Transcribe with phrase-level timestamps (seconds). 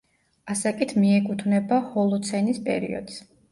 [0.53, 3.25] ასაკით მიკეუთვნება ჰოლოცენის პერიოდს.